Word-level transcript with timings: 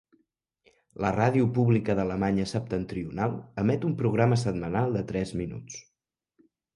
La 1.03 1.09
ràdio 1.15 1.49
pública 1.57 1.95
d'Alemanya 1.99 2.47
septentrional 2.51 3.35
emet 3.65 3.85
un 3.91 3.93
programa 3.99 4.39
setmanal 4.45 4.97
de 4.97 5.05
tres 5.13 5.35
minuts. 5.43 5.77